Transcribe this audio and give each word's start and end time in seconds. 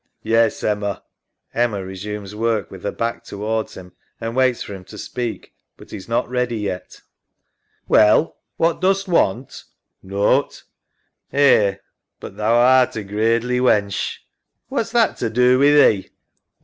Yes, 0.23 0.63
Emma. 0.63 1.03
[Emma 1.53 1.85
resumes 1.85 2.33
work 2.33 2.69
ivith 2.69 2.81
her 2.81 2.91
back 2.91 3.23
towards 3.23 3.75
him 3.75 3.91
and 4.19 4.35
waits 4.35 4.63
for 4.63 4.73
him 4.73 4.83
to 4.85 4.97
speak. 4.97 5.53
But 5.77 5.91
he 5.91 5.97
is 5.97 6.09
not 6.09 6.27
ready 6.27 6.57
yet. 6.57 7.01
EMMA. 7.03 7.87
Well, 7.87 8.37
what 8.57 8.81
dost 8.81 9.07
want? 9.07 9.51
SAM. 9.51 9.67
Nought.... 10.01 10.63
Eh, 11.31 11.75
but 12.19 12.35
thou 12.35 12.55
art 12.55 12.95
a 12.95 13.03
gradely 13.03 13.59
wench. 13.59 14.17
EMMA. 14.17 14.25
What's 14.69 14.91
that 14.91 15.17
to 15.17 15.29
do 15.29 15.59
wi' 15.59 15.69
thee? 15.71 16.09